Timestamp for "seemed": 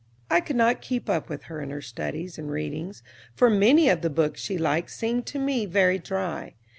4.89-5.27